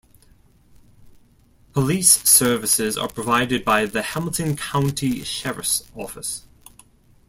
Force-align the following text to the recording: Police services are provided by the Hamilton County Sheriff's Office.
Police 1.73 2.23
services 2.27 2.97
are 2.97 3.07
provided 3.07 3.63
by 3.63 3.85
the 3.85 4.01
Hamilton 4.01 4.57
County 4.57 5.23
Sheriff's 5.23 5.83
Office. 5.95 6.41